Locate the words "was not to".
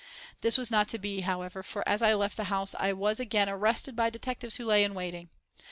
0.57-0.97